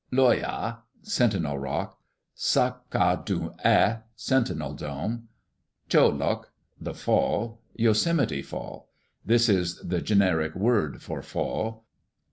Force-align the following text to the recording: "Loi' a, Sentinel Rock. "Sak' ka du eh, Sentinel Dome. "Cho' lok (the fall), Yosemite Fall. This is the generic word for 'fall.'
"Loi' 0.11 0.41
a, 0.41 0.79
Sentinel 1.03 1.59
Rock. 1.59 1.99
"Sak' 2.33 2.89
ka 2.89 3.17
du 3.17 3.53
eh, 3.63 3.97
Sentinel 4.15 4.73
Dome. 4.73 5.27
"Cho' 5.89 6.07
lok 6.07 6.51
(the 6.79 6.95
fall), 6.95 7.61
Yosemite 7.75 8.41
Fall. 8.41 8.89
This 9.23 9.47
is 9.47 9.75
the 9.75 10.01
generic 10.01 10.55
word 10.55 11.03
for 11.03 11.21
'fall.' 11.21 11.85